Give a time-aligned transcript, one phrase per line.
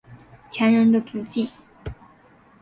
[0.49, 1.51] 前人的足迹